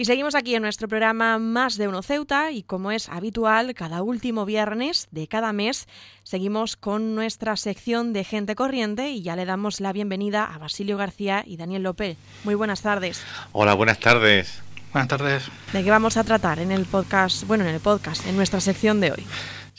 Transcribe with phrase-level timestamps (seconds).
[0.00, 4.00] Y seguimos aquí en nuestro programa Más de Uno Ceuta y como es habitual, cada
[4.00, 5.88] último viernes de cada mes
[6.22, 10.96] seguimos con nuestra sección de gente corriente y ya le damos la bienvenida a Basilio
[10.96, 12.16] García y Daniel López.
[12.44, 13.24] Muy buenas tardes.
[13.50, 14.62] Hola, buenas tardes.
[14.92, 15.50] Buenas tardes.
[15.72, 19.00] ¿De qué vamos a tratar en el podcast, bueno, en el podcast, en nuestra sección
[19.00, 19.26] de hoy?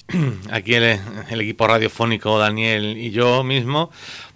[0.51, 0.99] Aquí el,
[1.29, 3.89] el equipo radiofónico Daniel y yo mismo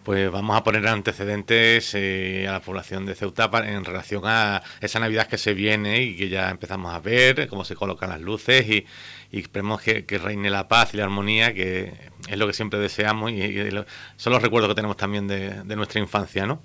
[0.04, 5.00] pues vamos a poner antecedentes eh, a la población de Ceuta en relación a esa
[5.00, 8.68] Navidad que se viene y que ya empezamos a ver, cómo se colocan las luces
[8.70, 8.86] y,
[9.32, 11.94] esperemos que, reine la paz y la armonía, que
[12.30, 13.70] es lo que siempre deseamos y,
[14.18, 16.62] son los recuerdos que tenemos también de, nuestra infancia, ¿no?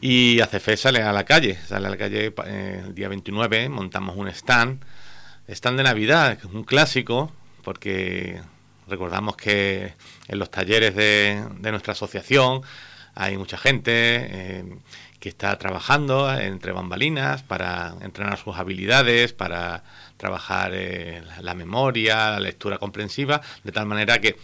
[0.00, 4.16] Y ACFE sale a la calle, sale a la calle eh, el día 29, montamos
[4.16, 4.84] un stand,
[5.48, 7.32] stand de Navidad, un clásico,
[7.64, 8.40] porque
[8.88, 9.94] Recordamos que
[10.28, 12.62] en los talleres de, nuestra asociación
[13.14, 14.64] hay mucha gente eh,
[15.20, 19.82] que está trabajando entre bambalinas para entrenar sus habilidades, para
[20.16, 24.36] trabajar eh, la memoria, la lectura comprensiva, de tal manera que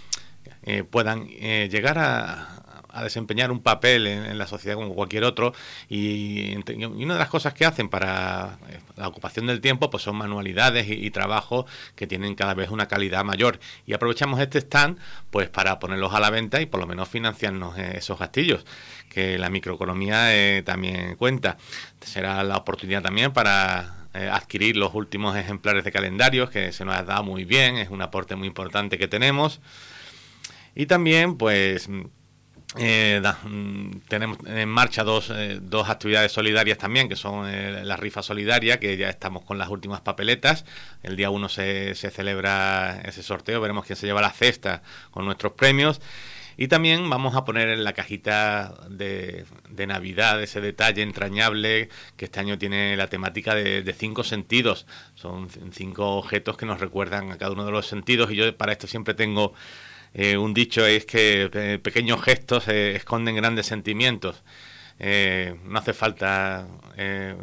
[0.65, 2.64] eh, puedan llegar a,
[2.95, 5.53] a desempeñar un papel en, la sociedad como cualquier otro.
[5.89, 10.17] Y, una de las cosas que hacen para eh, la ocupación del tiempo pues son
[10.17, 13.59] manualidades y, trabajos que tienen cada vez una calidad mayor.
[13.87, 14.99] Y aprovechamos este stand
[15.31, 18.65] pues para ponerlos a la venta y por lo menos financiarnos eh, esos gastillos
[19.09, 21.57] que la microeconomía eh, también cuenta.
[22.01, 27.03] Será la oportunidad también para adquirir los últimos ejemplares de calendarios que se nos ha
[27.03, 29.61] dado muy bien es un aporte muy importante que tenemos.
[30.77, 31.89] Y también pues
[32.77, 37.97] eh, mm, tenemos en marcha dos, eh, dos, actividades solidarias también, que son eh, la
[37.97, 40.65] rifa solidaria, que ya estamos con las últimas papeletas.
[41.03, 45.25] El día 1 se, se, celebra ese sorteo, veremos quién se lleva la cesta con
[45.25, 46.01] nuestros premios.
[46.57, 52.27] Y también vamos a poner en la cajita de, de Navidad ese detalle entrañable que
[52.27, 54.87] este año tiene la temática de, de, cinco sentidos.
[55.17, 58.73] Son cinco objetos que nos recuerdan a cada uno de los sentidos y yo para
[58.73, 59.53] esto siempre tengo
[60.15, 64.43] eh, un dicho es que eh, pequeños gestos eh, esconden grandes sentimientos.
[65.01, 66.69] no hace falta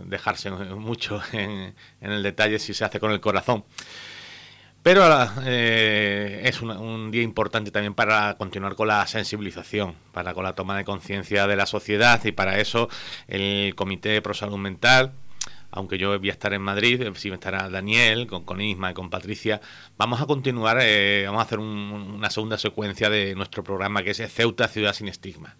[0.05, 3.65] dejarse mucho en, el detalle si se hace con el corazón.
[4.83, 5.03] Pero
[5.45, 10.85] es un, día importante también para continuar con la sensibilización, para con la toma de
[10.85, 12.89] conciencia de la sociedad y para eso
[13.27, 15.11] el Comité Pro Salud Mental
[15.71, 18.93] aunque yo voy a estar en Madrid, eh, si estará Daniel, con, con Isma y
[18.93, 19.61] con Patricia,
[19.97, 24.33] vamos a continuar, eh, vamos a hacer una segunda secuencia de nuestro programa que es
[24.33, 25.55] Ceuta Ciudad sin Estigma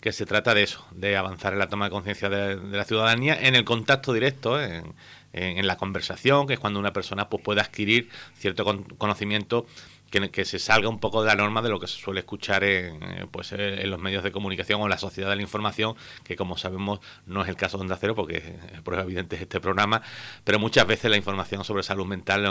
[0.00, 3.36] que se trata de eso, de avanzar en la toma de conciencia de, la ciudadanía,
[3.40, 4.94] en el contacto directo, en,
[5.32, 8.64] en, la conversación, que es cuando una persona pues, puede adquirir cierto
[8.96, 9.66] conocimiento
[10.10, 13.02] que, se salga un poco de la norma de lo que se suele escuchar en,
[13.02, 15.94] eh, pues, eh, en los medios de comunicación o en la sociedad de la información,
[16.24, 18.38] que como sabemos no es el caso de Onda Cero, porque
[18.72, 20.02] es prueba evidente es este programa,
[20.44, 22.42] pero muchas veces la información sobre salud mental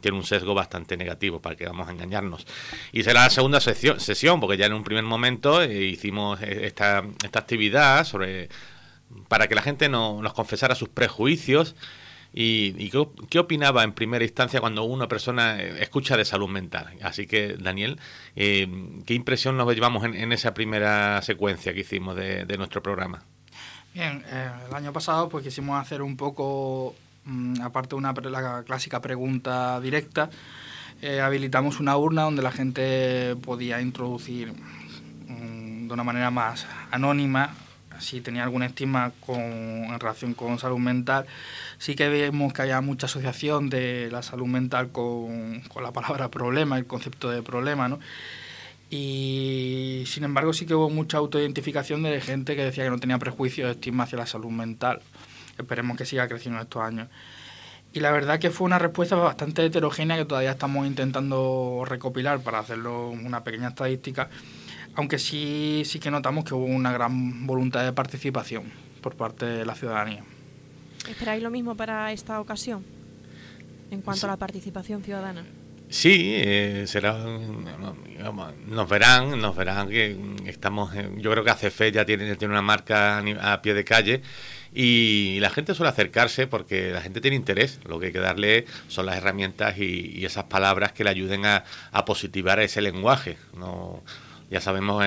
[0.00, 2.46] tiene un sesgo bastante negativo, para que vamos a engañarnos.
[2.92, 7.04] Y será la segunda sesión, sesión porque ya en un primer momento eh, hicimos esta,
[7.24, 8.48] esta actividad sobre
[9.28, 11.76] para que la gente no, nos confesara sus prejuicios
[12.38, 12.90] ¿Y,
[13.30, 16.86] qué, opinaba en primera instancia cuando una persona eh, escucha de salud mental?
[17.02, 17.98] Así que, Daniel,
[18.36, 18.68] eh,
[19.06, 23.22] ¿qué impresión nos llevamos en, esa primera secuencia que hicimos de, nuestro programa?
[23.94, 28.64] Bien, eh, el año pasado pues quisimos hacer un poco, mm, aparte de una, la
[28.64, 30.28] clásica pregunta directa,
[31.22, 37.54] habilitamos una urna donde la gente podía introducir mm, de una manera más anónima
[38.00, 41.26] si tenía alguna estima con, en relación con salud mental.
[41.78, 46.30] Sí que vemos que haya mucha asociación de la salud mental con, con la palabra
[46.30, 47.98] problema, el concepto de problema, ¿no?
[48.88, 53.18] Y sin embargo sí que hubo mucha autoidentificación de gente que decía que no tenía
[53.18, 55.00] prejuicios, estigma hacia la salud mental.
[55.58, 57.08] Esperemos que siga creciendo estos años.
[57.92, 62.58] Y la verdad que fue una respuesta bastante heterogénea que todavía estamos intentando recopilar para
[62.58, 64.28] hacerlo una pequeña estadística
[64.96, 68.64] aunque sí, sí que notamos que hubo una gran voluntad de participación
[69.02, 70.24] por parte de la ciudadanía.
[71.08, 72.84] ¿Esperáis lo mismo para esta ocasión
[73.90, 75.44] en cuanto a la participación ciudadana?
[75.88, 77.16] Sí, eh, será,
[78.66, 83.22] nos verán, nos verán que estamos, yo creo que ACF ya tiene, tiene una marca
[83.40, 84.22] a pie de calle
[84.74, 88.64] y la gente suele acercarse porque la gente tiene interés, lo que hay que darle
[88.88, 91.62] son las herramientas y, esas palabras que le ayuden a,
[91.92, 94.02] a positivar ese lenguaje, no
[94.50, 95.04] ya sabemos,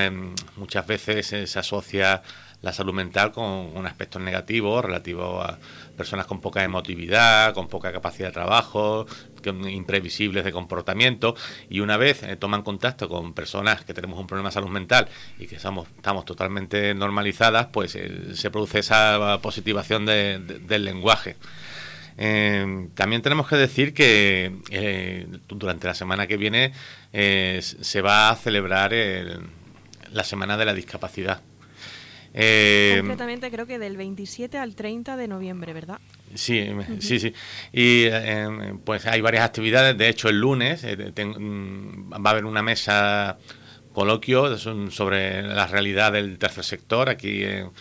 [0.57, 2.21] muchas veces se asocia
[2.61, 5.57] la salud mental con un aspecto negativo relativo a
[5.95, 9.05] personas con poca emotividad, con poca capacidad de trabajo,
[9.45, 11.35] imprevisibles de comportamiento
[11.69, 15.07] y una vez eh, toman contacto con personas que tenemos un problema de salud mental
[15.39, 15.87] y que estamos,
[16.25, 21.37] totalmente normalizadas, pues eh, se produce esa positivación del lenguaje.
[22.21, 26.73] Eh, también tenemos que decir que eh, durante la semana que viene
[27.13, 28.93] eh, se va a celebrar
[30.11, 31.41] la Semana de la Discapacidad.
[32.31, 35.99] Concretamente creo que del 27 al 30 de noviembre, ¿verdad?
[36.35, 36.69] Sí,
[36.99, 37.33] sí, sí.
[37.73, 38.07] Y
[38.83, 39.97] pues hay varias actividades.
[39.97, 43.37] De hecho, el lunes mm, va a haber una mesa
[43.93, 47.71] coloquio sobre la realidad del tercer sector aquí en,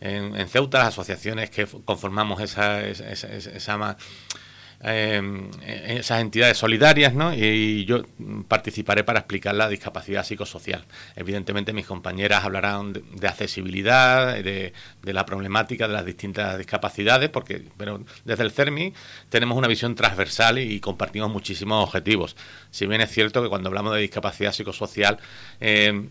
[0.00, 3.96] en, Ceuta, las asociaciones que conformamos esa, esa, esa, esa
[4.80, 5.50] eh,
[5.98, 7.34] esas entidades solidarias, ¿no?
[7.34, 8.02] Y yo
[8.46, 10.84] participaré para explicar la discapacidad psicosocial.
[11.16, 14.72] Evidentemente mis compañeras hablarán de, accesibilidad, de,
[15.02, 18.94] la problemática de las distintas discapacidades, porque pero desde el CERMI
[19.30, 22.36] tenemos una visión transversal y, compartimos muchísimos objetivos.
[22.70, 25.18] Si bien es cierto que cuando hablamos de discapacidad psicosocial
[25.60, 26.08] eh,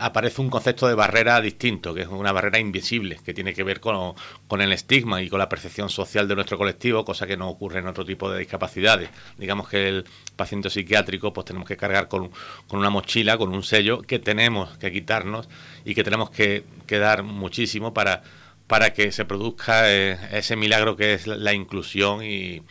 [0.00, 3.80] aparece un concepto de barrera distinto, que es una barrera invisible, que tiene que ver
[3.80, 7.75] con el estigma y con la percepción social de nuestro colectivo, cosa que no ocurre
[7.76, 9.10] en otro tipo de discapacidades.
[9.38, 10.04] Digamos que el
[10.36, 12.30] paciente psiquiátrico pues tenemos que cargar con,
[12.70, 15.48] una mochila, con un sello que tenemos que quitarnos
[15.84, 18.22] y que tenemos que, dar muchísimo para,
[18.66, 22.62] para que se produzca eh, ese milagro que es la, inclusión y,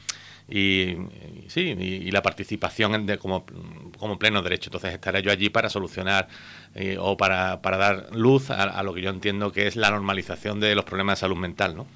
[0.48, 0.96] y,
[1.48, 3.46] sí, y, la participación de, como,
[3.98, 4.70] como pleno derecho.
[4.70, 6.28] Entonces estaré yo allí para solucionar
[6.76, 9.90] eh, o para, para dar luz a, a, lo que yo entiendo que es la
[9.92, 11.76] normalización de los problemas de salud mental.
[11.76, 11.88] ¿no?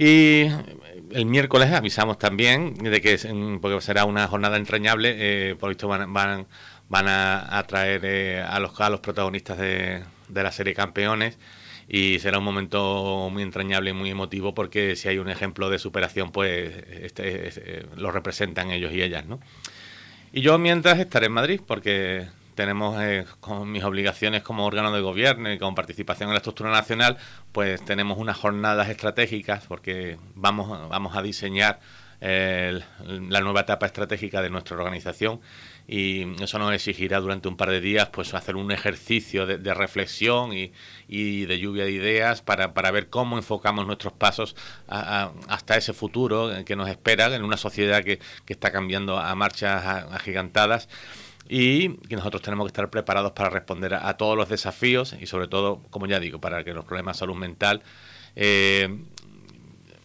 [0.00, 0.46] Y
[1.10, 3.18] el miércoles avisamos también de que
[3.60, 6.46] porque será una jornada entrañable, eh, por esto van, van,
[6.88, 11.36] van a, traer eh, a, los, a los protagonistas de, de la serie Campeones
[11.88, 15.80] y será un momento muy entrañable y muy emotivo porque si hay un ejemplo de
[15.80, 16.72] superación, pues
[17.02, 19.40] este, eh, lo representan ellos y ellas, ¿no?
[20.30, 22.28] Y yo mientras estaré en Madrid porque
[22.58, 26.72] tenemos eh, con mis obligaciones como órgano de gobierno y con participación en la estructura
[26.72, 27.16] nacional,
[27.52, 31.78] pues tenemos unas jornadas estratégicas porque vamos, vamos a diseñar
[32.20, 32.80] eh,
[33.28, 35.40] la nueva etapa estratégica de nuestra organización
[35.86, 40.52] y eso nos exigirá durante un par de días pues hacer un ejercicio de, reflexión
[40.52, 40.72] y,
[41.06, 44.56] y, de lluvia de ideas para, para ver cómo enfocamos nuestros pasos
[44.88, 49.86] hasta ese futuro que nos espera en una sociedad que, que está cambiando a marchas
[50.10, 50.88] agigantadas
[51.48, 55.48] y que nosotros tenemos que estar preparados para responder a, todos los desafíos y sobre
[55.48, 57.82] todo, como ya digo, para que los problemas de salud mental
[58.36, 58.98] eh,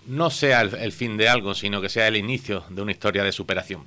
[0.07, 3.31] no sea el, fin de algo, sino que sea el inicio de una historia de
[3.33, 3.83] superación.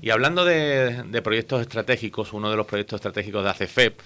[0.00, 4.00] Y hablando de, proyectos estratégicos, uno de los proyectos estratégicos de ACFEP,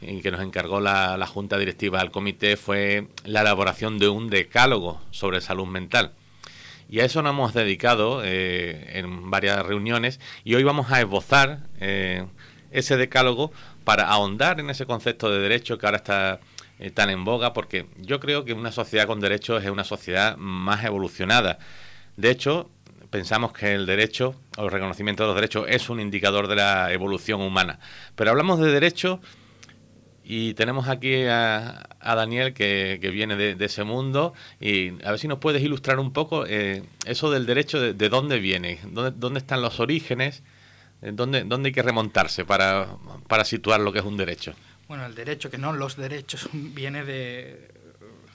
[0.00, 5.00] que, nos encargó la, la Junta Directiva del Comité, fue la elaboración de un decálogo
[5.12, 6.12] sobre salud mental.
[6.88, 11.60] Y a eso nos hemos dedicado eh, en varias reuniones y hoy vamos a esbozar
[11.80, 12.24] eh,
[12.70, 13.52] ese decálogo
[13.84, 16.40] para ahondar en ese concepto de derecho que ahora está
[16.78, 20.36] eh, tan en boga, porque yo creo que una sociedad con derechos es una sociedad
[20.36, 21.58] más evolucionada.
[22.16, 22.70] De hecho,
[23.10, 26.92] pensamos que el derecho o el reconocimiento de los derechos es un indicador de la
[26.92, 27.78] evolución humana.
[28.14, 29.20] Pero hablamos de derechos
[30.28, 35.38] y tenemos aquí a, Daniel que, viene de, ese mundo y a ver si nos
[35.38, 39.78] puedes ilustrar un poco eh, eso del derecho, de, dónde viene, dónde, dónde, están los
[39.78, 40.42] orígenes,
[41.02, 42.88] eh, dónde, dónde hay que remontarse para,
[43.28, 44.54] para situar lo que es un derecho.
[44.88, 47.70] Bueno, el derecho, que no los derechos, viene de,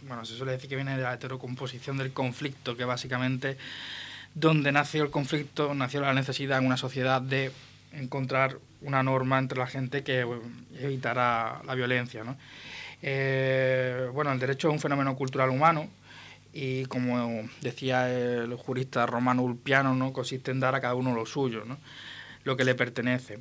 [0.03, 3.57] bueno, se suele decir que viene de la heterocomposición del conflicto, que básicamente
[4.33, 7.51] donde nació el conflicto, nació la necesidad en una sociedad de
[7.91, 10.25] encontrar una norma entre la gente que
[10.79, 12.23] evitará la violencia.
[12.23, 12.37] ¿no?
[13.01, 15.87] Eh, bueno, el derecho es un fenómeno cultural humano
[16.53, 20.13] y como decía el jurista romano Ulpiano, ¿no?
[20.13, 21.77] consiste en dar a cada uno lo suyo, ¿no?
[22.43, 23.39] lo que le pertenece.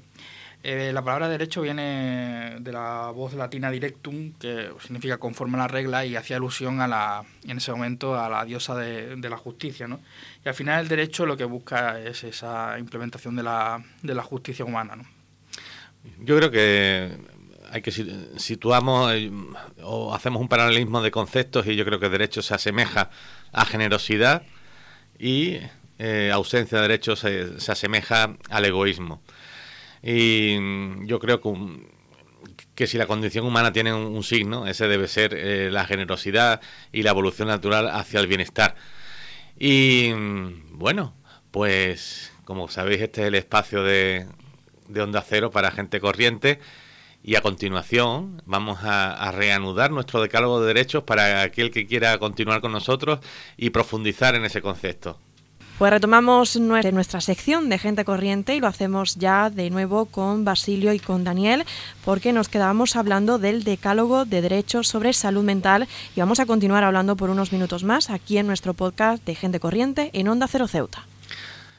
[0.63, 5.69] Eh, la palabra derecho viene de la voz latina directum, que significa conforme a la
[5.69, 9.89] regla y hacía alusión a la, en ese momento a la diosa de, la justicia.
[9.89, 10.01] ¿no?
[10.45, 14.23] Y al final el derecho lo que busca es esa implementación de la, de la
[14.23, 14.97] justicia humana.
[14.97, 15.05] ¿no?
[16.19, 17.11] Yo creo que
[17.71, 17.91] hay que
[18.37, 19.31] situamos eh,
[19.83, 23.11] o hacemos un paralelismo de conceptos y yo creo que derecho se asemeja
[23.53, 24.43] a generosidad
[25.19, 25.59] y
[25.99, 29.23] eh, ausencia de derechos se, se, asemeja al egoísmo.
[30.03, 31.41] Y yo creo
[32.75, 36.61] que, si la condición humana tiene un, signo, ese debe ser eh, la generosidad
[36.93, 38.77] y la evolución natural hacia el bienestar.
[39.59, 40.13] Y
[40.71, 41.15] bueno,
[41.51, 44.27] pues como sabéis, este es el espacio de,
[44.89, 46.59] de Onda Cero para gente corriente.
[47.23, 52.63] Y a continuación vamos a, reanudar nuestro decálogo de derechos para aquel que quiera continuar
[52.63, 53.21] con nosotros
[53.59, 55.19] y profundizar en ese concepto.
[55.81, 60.93] Pues retomamos nuestra sección de gente corriente y lo hacemos ya de nuevo con Basilio
[60.93, 61.65] y con Daniel
[62.05, 66.85] porque nos quedábamos hablando del decálogo de derechos sobre salud mental y vamos a continuar
[66.85, 70.69] hablando por unos minutos más aquí en nuestro podcast de gente corriente en Onda Cero
[70.69, 71.07] Ceuta.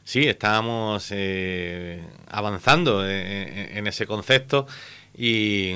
[0.03, 4.65] Sí, estábamos eh, avanzando en, ese concepto
[5.15, 5.75] y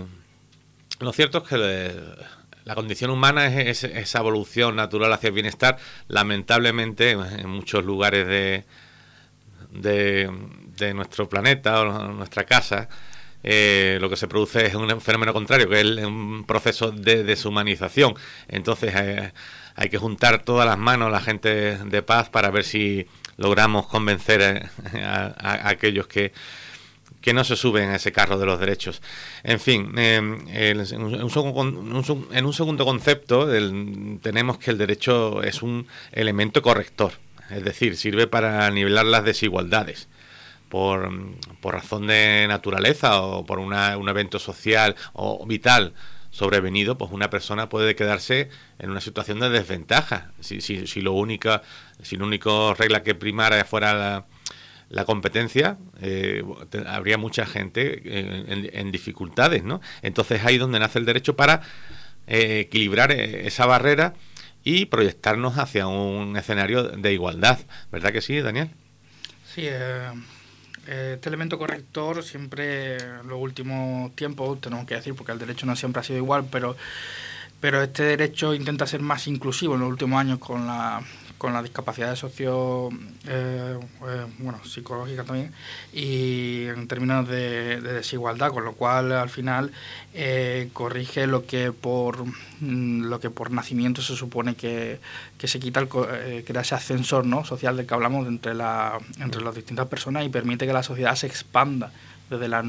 [0.99, 2.01] lo cierto es que
[2.65, 5.77] la condición humana es, esa evolución natural hacia el bienestar.
[6.07, 8.63] Lamentablemente, en muchos lugares de,
[9.69, 12.89] de, nuestro planeta o nuestra casa,
[13.43, 18.15] eh, lo que se produce es un fenómeno contrario, que es un proceso de deshumanización.
[18.47, 19.31] Entonces eh,
[19.75, 23.05] hay que juntar todas las manos la gente de paz para ver si
[23.37, 24.71] logramos convencer
[25.03, 26.33] a aquellos que
[27.25, 29.01] que no se suben a ese carro de los derechos.
[29.41, 30.45] En fin, en,
[30.79, 33.47] un, segundo concepto
[34.21, 37.13] tenemos que el derecho es un elemento corrector,
[37.49, 40.07] es decir, sirve para nivelar las desigualdades.
[40.69, 41.09] Por,
[41.63, 43.73] razón de naturaleza o por un
[44.07, 45.93] evento social o vital
[46.29, 50.31] sobrevenido, pues una persona puede quedarse en una situación de desventaja.
[50.41, 51.63] Si, si, si lo única,
[52.03, 54.25] si la única regla que primara fuera la,
[54.95, 56.41] la competencia, eh,
[56.87, 59.81] habría mucha gente en, dificultades, ¿no?
[60.01, 61.61] Entonces ahí donde nace el derecho para
[62.27, 64.13] eh, equilibrar eh, esa barrera
[64.63, 67.59] y proyectarnos hacia un escenario de igualdad,
[67.91, 68.69] ¿verdad que sí, Daniel?
[69.53, 69.67] Sí,
[70.87, 75.75] este elemento corrector siempre en los últimos tiempos, tenemos que decir, porque el derecho no
[75.75, 76.77] siempre ha sido igual, pero
[77.59, 81.01] pero este derecho intenta ser más inclusivo en los últimos años con la
[81.45, 82.89] con las discapacidades socio
[83.27, 85.53] eh, eh, bueno psicológicas también
[85.93, 89.71] y en términos de, desigualdad con lo cual al final
[90.15, 92.25] eh, corrige lo que por
[92.61, 94.99] mm, lo que por nacimiento se supone que,
[95.37, 99.53] se quita el, que ese ascensor no social del que hablamos entre la entre las
[99.53, 101.91] distintas personas y permite que la sociedad se expanda
[102.27, 102.63] desde la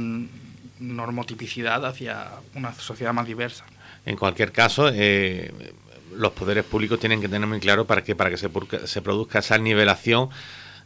[0.80, 3.64] normotipicidad hacia una sociedad más diversa.
[4.04, 4.90] En cualquier caso
[6.14, 8.48] los poderes públicos tienen que tener muy claro para que para que se,
[8.84, 10.30] se produzca esa nivelación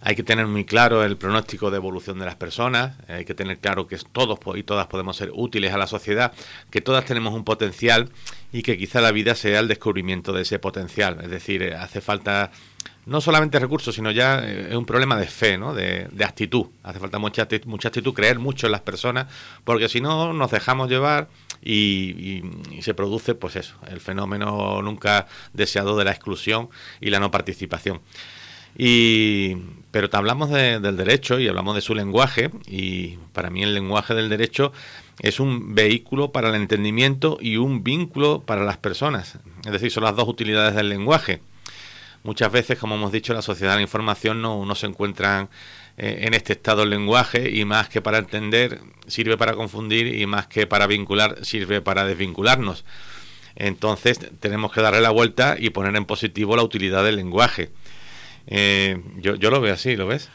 [0.02, 3.58] hay que tener muy claro el pronóstico de evolución de las personas, hay que tener
[3.58, 6.32] claro que todos y todas podemos ser útiles a la sociedad,
[6.70, 8.08] que todas tenemos un potencial
[8.50, 11.18] y que quizá la vida sea el descubrimiento de ese potencial.
[11.22, 12.50] Es decir, eh, hace falta
[13.04, 15.74] no solamente recursos, sino ya eh, es un problema de fe, ¿no?
[15.74, 16.66] de, actitud.
[16.82, 19.26] Hace falta mucha, mucha actitud, creer mucho en las personas,
[19.64, 21.28] porque si no nos dejamos llevar
[21.62, 22.42] y,
[22.80, 28.00] se produce, pues eso, el fenómeno nunca deseado de la exclusión y la no participación.
[28.76, 29.56] Y,
[29.90, 34.14] pero te hablamos del derecho y hablamos de su lenguaje y para mí el lenguaje
[34.14, 34.72] del derecho
[35.20, 39.38] es un vehículo para el entendimiento y un vínculo para las personas.
[39.64, 41.42] Es decir, son las dos utilidades del lenguaje.
[42.22, 45.48] Muchas veces, como hemos dicho, la sociedad de la información no, no se encuentran
[46.02, 50.24] eh, en este estado el lenguaje y más que para entender sirve para confundir y
[50.24, 52.86] más que para vincular sirve para desvincularnos.
[53.54, 57.70] Entonces tenemos que darle la vuelta y poner en positivo la utilidad del lenguaje.
[58.46, 60.30] Eh, yo, yo lo veo así, ¿lo ves?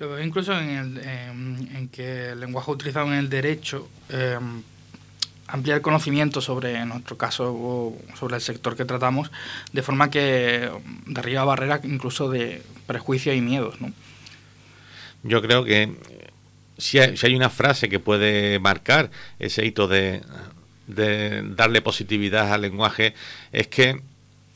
[0.00, 4.36] Lo veo incluso en, el, en, que el lenguaje utilizado en el derecho eh,
[5.46, 9.30] amplía el conocimiento sobre, en nuestro caso, sobre el sector que tratamos,
[9.72, 10.72] de forma que
[11.06, 13.92] derriba barreras incluso de prejuicios y miedos, ¿no?
[15.24, 15.92] Yo creo que
[16.78, 20.22] si hay, una frase que puede marcar ese hito de,
[20.86, 23.14] darle positividad al lenguaje,
[23.52, 24.02] es que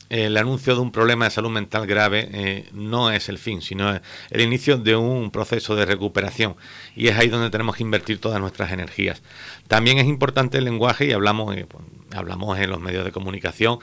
[0.09, 3.99] el anuncio de un problema de salud mental grave eh, no es el fin, sino
[4.29, 6.55] el inicio de un proceso de recuperación.
[6.95, 9.21] Y es ahí donde tenemos que invertir todas nuestras energías.
[9.67, 11.83] También es importante el lenguaje y hablamos, eh, pues,
[12.15, 13.79] hablamos en los medios de comunicación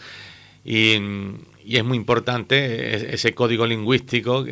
[0.64, 0.96] y,
[1.64, 4.44] y es muy importante ese código lingüístico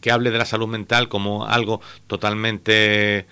[0.00, 3.26] que hable de la salud mental como algo totalmente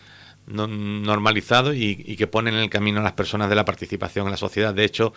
[0.49, 4.37] normalizado y, que pone en el camino a las personas de la participación en la
[4.37, 4.75] sociedad.
[4.75, 5.13] De hecho,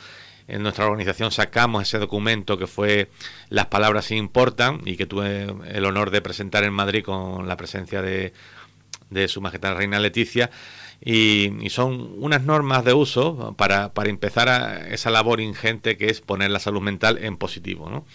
[0.48, 3.10] en nuestra organización sacamos ese documento que fue
[3.50, 8.02] Las palabras importan y que tuve el honor de presentar en Madrid con la presencia
[8.02, 8.34] de,
[9.10, 10.50] de Su Majestad Reina Leticia.
[11.04, 16.08] Y, y, son unas normas de uso para, para empezar a esa labor ingente que
[16.08, 17.90] es poner la salud mental en positivo.
[17.90, 18.06] ¿no?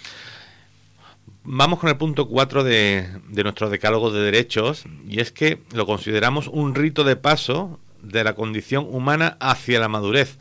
[1.48, 6.48] Vamos con el punto 4 de, nuestro decálogo de derechos y es que lo consideramos
[6.48, 10.38] un rito de paso de la condición humana hacia la madurez.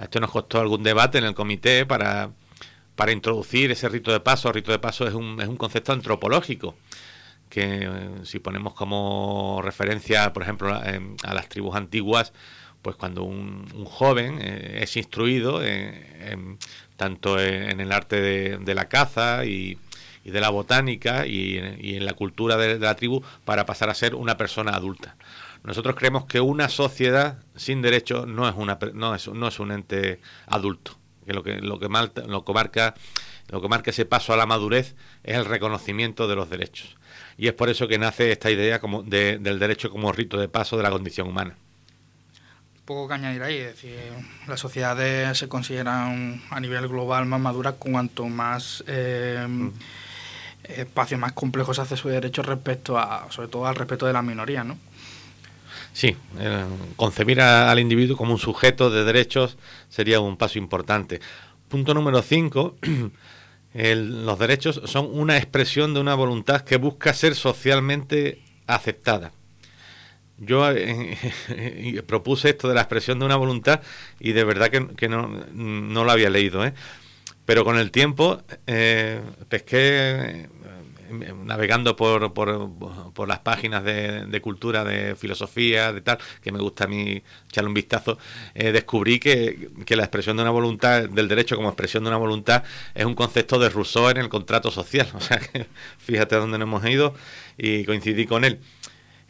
[0.00, 2.30] Esto nos costó algún debate en el comité para,
[2.94, 4.46] para introducir ese rito de paso.
[4.46, 6.76] El rito de paso es un, es un concepto antropológico
[7.48, 12.32] que eh, si ponemos como referencia, por ejemplo, a, las tribus antiguas,
[12.82, 15.60] pues cuando un, joven eh, es instruido
[16.96, 19.76] tanto en, el arte de, de la caza y
[20.26, 24.16] y de la botánica y, en la cultura de, la tribu para pasar a ser
[24.16, 25.14] una persona adulta.
[25.62, 29.70] Nosotros creemos que una sociedad sin derechos no es, una, no es, no es un
[29.70, 32.94] ente adulto, que lo que, lo que, lo que marca
[33.48, 36.96] lo que marca ese paso a la madurez es el reconocimiento de los derechos.
[37.38, 40.76] Y es por eso que nace esta idea como del derecho como rito de paso
[40.76, 41.54] de la condición humana.
[42.84, 43.96] Poco que añadir ahí, es decir,
[44.48, 49.70] las sociedades se consideran a nivel global más maduras cuanto más eh, mm.
[50.68, 54.64] Espacios más complejos hace su derecho respecto a, sobre todo al respeto de las minorías,
[54.64, 54.78] ¿no?
[55.92, 56.14] Sí,
[56.96, 59.56] concebir al individuo como un sujeto de derechos
[59.88, 61.20] sería un paso importante.
[61.68, 62.76] Punto número 5.
[63.74, 69.32] los derechos son una expresión de una voluntad que busca ser socialmente aceptada.
[70.38, 73.80] Yo eh, propuse esto de la expresión de una voluntad
[74.20, 76.64] y de verdad que, no, no, lo había leído.
[76.64, 76.74] ¿eh?
[77.46, 80.48] Pero con el tiempo eh, pesqué
[81.44, 86.86] navegando por, por, las páginas de, cultura, de filosofía, de tal, que me gusta a
[86.86, 88.18] mí echarle un vistazo,
[88.54, 92.64] eh, descubrí que, la expresión de una voluntad, del derecho como expresión de una voluntad,
[92.94, 95.06] es un concepto de Rousseau en el contrato social.
[95.16, 95.66] O sea que
[95.98, 97.14] fíjate a dónde nos hemos ido
[97.56, 98.60] y coincidí con él.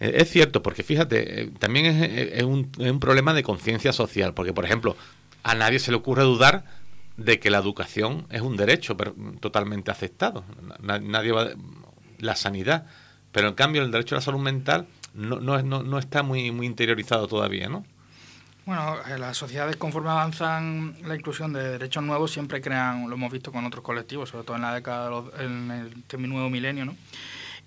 [0.01, 4.35] Eh, es cierto, porque fíjate, eh, también es, un, es un problema de conciencia social,
[4.35, 4.97] porque por ejemplo,
[5.43, 6.65] a nadie se le ocurre dudar
[7.17, 8.97] de que la educación es un derecho
[9.41, 10.45] totalmente aceptado.
[10.81, 11.49] Nadie va
[12.19, 12.87] la sanidad,
[13.33, 16.67] pero en cambio el derecho a la salud mental no, no, no, está muy, muy
[16.67, 17.85] interiorizado todavía, ¿no?
[18.67, 23.33] Bueno, eh, las sociedades conforme avanzan la inclusión de derechos nuevos siempre crean, lo hemos
[23.33, 26.97] visto con otros colectivos, sobre todo en la década, en el nuevo milenio, ¿no?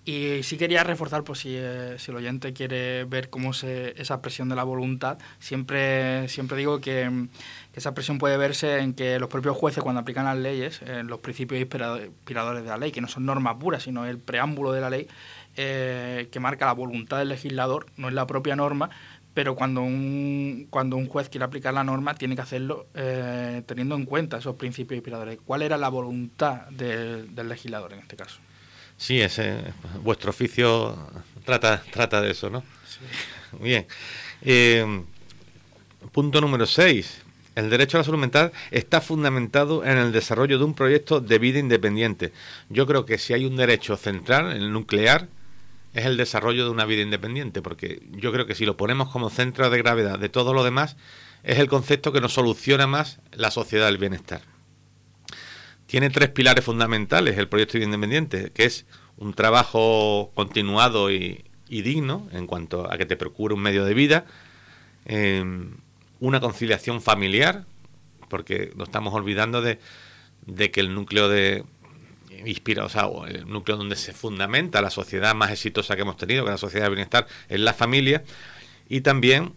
[0.05, 4.21] Y sí quería reforzar, pues si, eh, si el oyente quiere ver cómo se, esa
[4.21, 7.27] presión de la voluntad, siempre, siempre digo que,
[7.75, 11.19] esa presión puede verse en que los propios jueces cuando aplican las leyes, en los
[11.19, 14.89] principios inspiradores de la ley, que no son normas puras, sino el preámbulo de la
[14.89, 15.07] ley,
[15.55, 18.89] eh, que marca la voluntad del legislador, no es la propia norma,
[19.33, 23.95] pero cuando un, cuando un juez quiere aplicar la norma tiene que hacerlo eh, teniendo
[23.95, 25.39] en cuenta esos principios inspiradores.
[25.45, 28.39] ¿Cuál era la voluntad del legislador en este caso?
[28.99, 29.55] Sí, ese,
[30.03, 30.95] vuestro oficio
[31.45, 32.63] trata, trata de eso, ¿no?
[32.85, 32.99] Sí.
[33.61, 33.87] Bien.
[34.41, 35.03] Eh,
[36.11, 37.21] punto número 6.
[37.55, 41.39] El derecho a la salud mental está fundamentado en el desarrollo de un proyecto de
[41.39, 42.33] vida independiente.
[42.67, 45.29] Yo creo que si hay un derecho central, el nuclear,
[45.93, 49.29] es el desarrollo de una vida independiente, porque yo creo que si lo ponemos como
[49.29, 50.97] centro de gravedad de todo lo demás,
[51.43, 54.41] es el concepto que nos soluciona más la sociedad del bienestar
[55.89, 58.85] tiene tres pilares fundamentales el proyecto independiente, que es
[59.17, 64.25] un trabajo continuado y, digno en cuanto a que te procure un medio de vida,
[65.05, 65.77] em,
[66.19, 67.65] una conciliación familiar,
[68.29, 69.79] porque nos estamos olvidando de,
[70.71, 71.63] que el núcleo de
[72.45, 76.43] inspira, o sea, el núcleo donde se fundamenta la sociedad más exitosa que hemos tenido,
[76.43, 78.23] que es la sociedad de bienestar, es la familia,
[78.87, 79.53] y también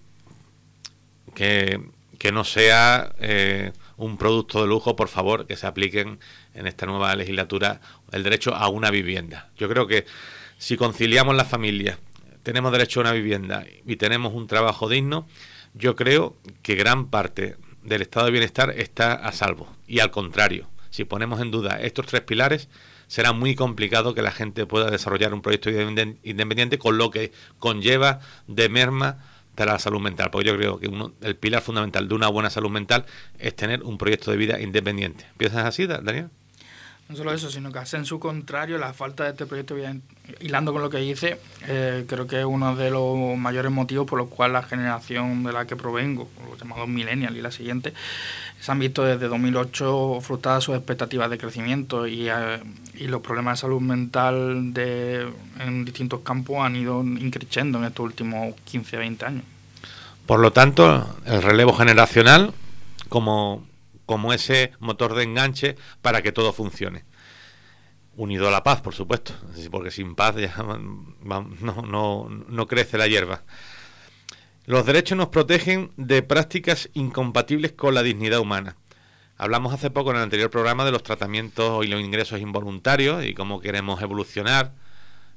[1.35, 1.79] que,
[2.19, 6.19] que no sea eh, un producto de lujo, por favor, que se apliquen
[6.55, 9.51] en esta nueva legislatura el derecho a una vivienda.
[9.57, 10.07] Yo creo que
[10.59, 11.99] si conciliamos las familias,
[12.43, 15.27] tenemos derecho a una vivienda y tenemos un trabajo digno,
[15.75, 19.69] yo creo que gran parte del estado de bienestar está a salvo.
[19.87, 22.69] Y al contrario, si ponemos en duda estos tres pilares,
[23.07, 28.21] será muy complicado que la gente pueda desarrollar un proyecto independiente, con lo que conlleva
[28.47, 29.19] de merma
[29.55, 32.51] para la salud mental, porque yo creo que uno, el pilar fundamental de una buena
[32.51, 33.05] salud mental
[33.39, 35.27] es tener un proyecto de vida independiente.
[35.37, 36.31] ¿Piensas así, Daniel?
[37.13, 39.77] No solo eso, sino que hace en su contrario la falta de este proyecto
[40.41, 44.19] hilando con lo que dice, eh, creo que es uno de los mayores motivos por
[44.19, 47.93] los cuales la generación de la que provengo, los llamados millennials y la siguiente,
[48.59, 52.63] se han visto desde 2008 frustradas sus expectativas de crecimiento y, eh,
[52.95, 58.07] y los problemas de salud mental de, en distintos campos han ido increciendo en estos
[58.07, 59.45] últimos 15, 20 años.
[60.25, 62.55] Por lo tanto, el relevo generacional
[63.11, 63.67] como,
[64.07, 67.05] como ese motor de enganche para que todo funcione.
[68.17, 69.35] Unido a la paz, por supuesto,
[69.71, 71.49] porque sin paz ya no,
[71.85, 73.43] no, no crece la hierba.
[74.67, 78.77] Los derechos nos protegen de prácticas incompatibles con la dignidad humana.
[79.37, 83.35] Hablamos hace poco en el anterior programa de los tratamientos y los ingresos involuntarios y
[83.35, 84.73] cómo queremos evolucionar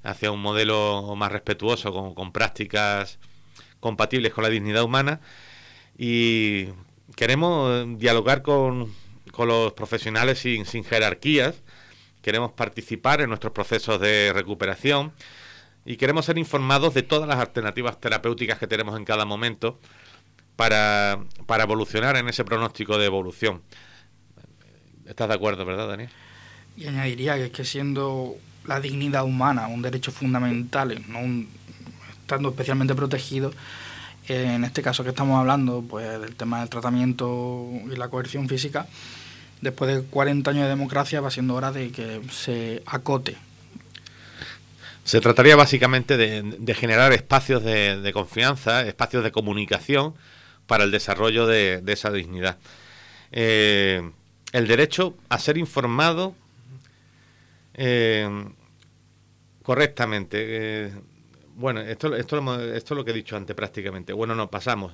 [0.04, 3.17] hacia un modelo más respetuoso con, prácticas
[3.80, 5.21] compatibles con la dignidad humana
[5.97, 6.67] y
[7.15, 8.94] queremos dialogar con,
[9.38, 11.56] los profesionales sin, sin jerarquías,
[12.22, 15.13] queremos participar en nuestros procesos de recuperación
[15.86, 19.80] y queremos ser informados de todas las alternativas terapéuticas que tenemos en cada momento
[20.56, 21.20] para,
[21.62, 23.62] evolucionar en ese pronóstico de evolución.
[25.06, 26.10] ¿Estás de acuerdo, verdad, Daniel?
[26.78, 31.46] Y añadiría que es que siendo la dignidad humana un derecho fundamental, no
[32.22, 33.54] estando especialmente protegido,
[34.28, 38.88] en este caso que estamos hablando, pues del tema del tratamiento y la coerción física,
[39.62, 43.38] después de 40 años de democracia va siendo hora de que se acote.
[45.04, 50.16] Se trataría básicamente de, generar espacios de, confianza, espacios de comunicación
[50.66, 52.58] para el desarrollo de, esa dignidad.
[53.32, 54.02] Eh,
[54.52, 56.34] el derecho a ser informado
[57.76, 58.28] eh,
[59.62, 60.38] correctamente.
[60.40, 60.94] Eh,
[61.56, 64.12] bueno, esto, esto, esto es lo que he dicho antes prácticamente.
[64.12, 64.91] Bueno, no, pasamos.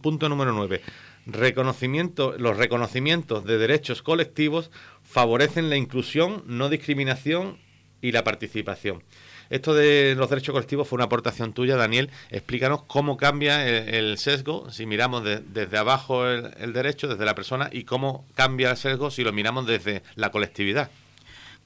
[0.00, 0.82] Punto número nueve.
[1.26, 4.70] Reconocimiento, los reconocimientos de derechos colectivos
[5.02, 7.58] favorecen la inclusión, no discriminación
[8.02, 9.02] y la participación.
[9.48, 12.10] Esto de los derechos colectivos fue una aportación tuya, Daniel.
[12.30, 17.84] Explícanos cómo cambia el, sesgo si miramos desde abajo el, derecho, desde la persona, y
[17.84, 20.90] cómo cambia el sesgo si lo miramos desde la colectividad.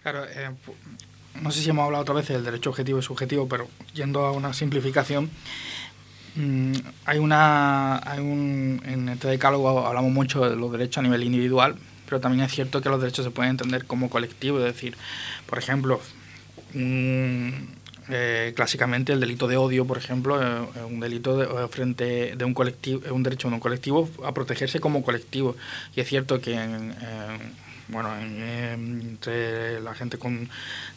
[0.02, 0.50] Claro, eh,
[1.42, 4.32] no sé si hemos hablado otra vez del derecho objetivo y subjetivo, pero yendo a
[4.32, 5.30] una simplificación,
[6.36, 6.72] mm,
[7.04, 11.76] hay una hay un, en este decálogo hablamos mucho de los derechos a nivel individual,
[12.06, 14.96] pero también es cierto que los derechos se pueden entender como colectivo, es decir,
[15.46, 16.00] por ejemplo,
[18.08, 22.54] eh, clásicamente el delito de odio, por ejemplo, es un delito de, frente de un
[22.54, 25.56] colectivo, un derecho de un colectivo a protegerse como colectivo.
[25.96, 26.94] Y es cierto que en
[27.88, 30.48] bueno, entre la gente con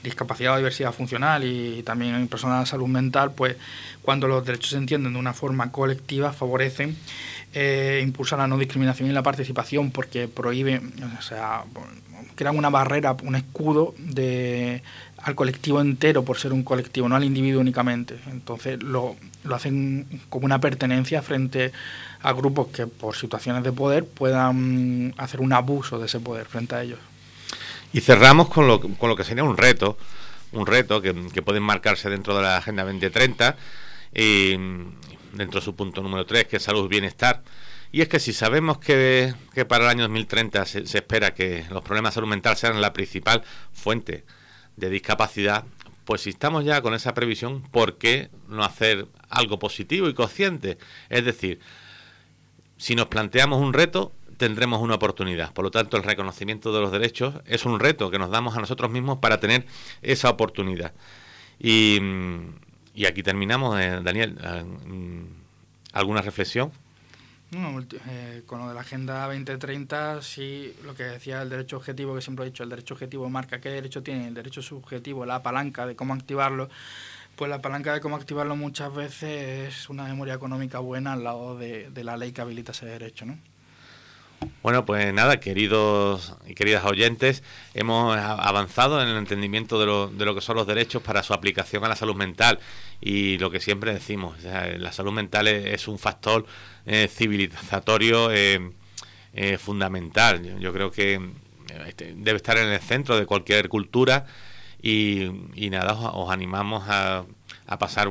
[0.04, 3.56] discapacidad o diversidad funcional y también personas de salud mental, pues
[4.02, 6.98] cuando los derechos se entienden de una forma colectiva, favorecen
[7.54, 11.64] eh, impulsan la no discriminación y la participación porque prohíben, o sea,
[12.36, 14.84] crean una barrera, un escudo de,
[15.22, 18.20] al colectivo entero por ser un colectivo, no al individuo únicamente.
[18.28, 21.72] Entonces lo, lo hacen como una pertenencia frente
[22.22, 26.76] a grupos que por situaciones de poder puedan hacer un abuso de ese poder frente
[26.76, 27.00] a ellos.
[27.92, 29.98] Y cerramos con lo, con lo que sería un reto,
[30.52, 33.58] un reto que, que puede marcarse dentro de la Agenda 2030
[34.14, 34.52] y
[35.34, 37.42] dentro de su punto número 3, que es salud y bienestar.
[37.92, 41.66] Y es que si sabemos que, que para el año 2030 se, se, espera que
[41.72, 44.26] los problemas de salud mental sean la principal fuente
[44.80, 45.66] de discapacidad,
[46.06, 50.78] pues si estamos ya con esa previsión, ¿por qué no hacer algo positivo y consciente?
[51.10, 51.60] Es decir,
[52.78, 55.54] si nos planteamos un reto, tendremos una oportunidad.
[55.54, 58.60] Por lo tanto, el reconocimiento de los derechos es un reto que nos damos a
[58.60, 59.66] nosotros mismos para tener
[60.02, 60.94] esa oportunidad.
[61.60, 62.00] Y,
[63.06, 64.40] aquí terminamos, eh, Daniel.
[64.42, 65.26] Eh,
[65.92, 66.72] ¿Alguna reflexión?
[67.52, 72.22] Eh, con lo de la Agenda 2030, sí, lo que decía el derecho objetivo, que
[72.22, 75.88] siempre he dicho, el derecho objetivo marca qué derecho tiene, el derecho subjetivo, la palanca
[75.88, 76.70] de cómo activarlo
[77.40, 81.58] pues la palanca de cómo activarlo muchas veces es una memoria económica buena al lado
[81.58, 83.40] de, la ley que habilita ese derecho, ¿no?
[84.62, 90.26] Bueno, pues nada, queridos y queridas oyentes, hemos avanzado en el entendimiento de lo, de
[90.26, 92.60] lo que son los derechos para su aplicación a la salud mental
[93.02, 96.46] y lo que siempre decimos, la salud mental es, un factor
[96.86, 98.72] eh, civilizatorio eh,
[99.34, 100.60] eh, fundamental.
[100.60, 101.20] Yo, creo que
[101.88, 104.26] este, debe estar en el centro de cualquier cultura
[104.82, 105.30] y,
[105.70, 107.26] nada, os, animamos a,
[107.68, 108.10] a pasar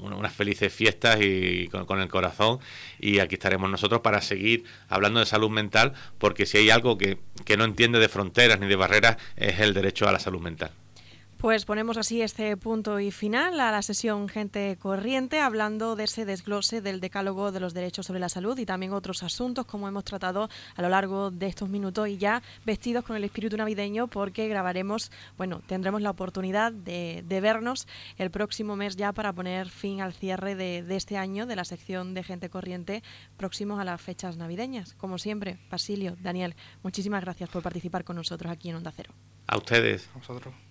[0.00, 2.58] unas felices fiestas y con, el corazón
[2.98, 7.18] y aquí estaremos nosotros para seguir hablando de salud mental porque si hay algo que,
[7.44, 10.72] que no entiende de fronteras ni de barreras es el derecho a la salud mental.
[11.40, 16.26] Pues ponemos así este punto y final a la sesión Gente Corriente, hablando de ese
[16.26, 20.04] desglose del decálogo de los derechos sobre la salud y también otros asuntos como hemos
[20.04, 24.48] tratado a lo largo de estos minutos y ya vestidos con el espíritu navideño porque
[24.48, 30.12] grabaremos, bueno, tendremos la oportunidad de, vernos el próximo mes ya para poner fin al
[30.12, 33.02] cierre de, de este año de la sección de Gente Corriente
[33.38, 34.92] próximos a las fechas navideñas.
[34.92, 39.14] Como siempre, Basilio, Daniel, muchísimas gracias por participar con nosotros aquí en Onda Cero.
[39.46, 40.06] A ustedes.
[40.14, 40.69] A vosotros.